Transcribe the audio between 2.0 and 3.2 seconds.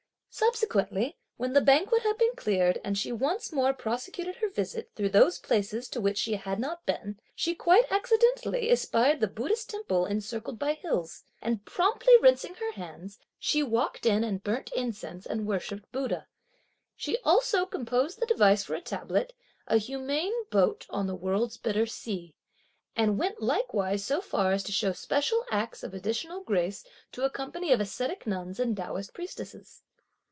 had been cleared, and she